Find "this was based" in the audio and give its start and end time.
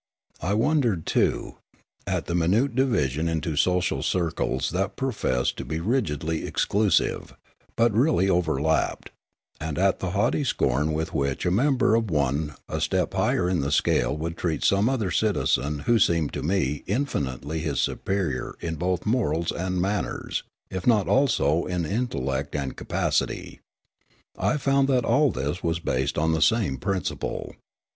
25.29-26.17